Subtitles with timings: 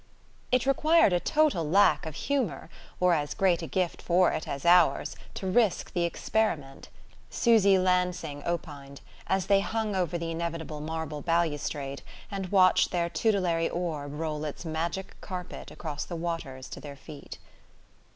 [0.51, 4.65] "It required a total lack of humour, or as great a gift for it as
[4.65, 6.89] ours, to risk the experiment,"
[7.29, 12.01] Susy Lansing opined, as they hung over the inevitable marble balustrade
[12.31, 17.37] and watched their tutelary orb roll its magic carpet across the waters to their feet.